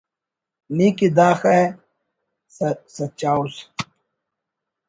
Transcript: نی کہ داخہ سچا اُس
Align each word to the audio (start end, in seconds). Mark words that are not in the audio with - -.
نی 0.75 0.87
کہ 0.97 1.07
داخہ 1.17 1.55
سچا 2.95 3.31
اُس 3.39 3.55